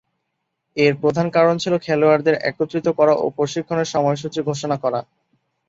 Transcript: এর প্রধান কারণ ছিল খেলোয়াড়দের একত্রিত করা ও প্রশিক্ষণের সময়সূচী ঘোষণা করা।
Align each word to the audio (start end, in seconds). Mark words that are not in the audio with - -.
এর 0.77 0.93
প্রধান 1.01 1.27
কারণ 1.29 1.55
ছিল 1.57 1.73
খেলোয়াড়দের 1.77 2.35
একত্রিত 2.49 2.87
করা 2.99 3.13
ও 3.15 3.35
প্রশিক্ষণের 3.37 3.91
সময়সূচী 3.93 4.39
ঘোষণা 4.49 4.77
করা। 4.83 4.99